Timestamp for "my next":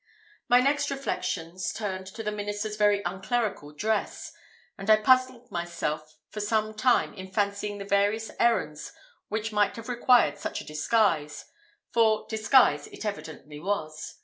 0.49-0.89